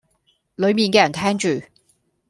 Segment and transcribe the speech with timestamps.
[0.57, 1.67] 裡面嘅人聽住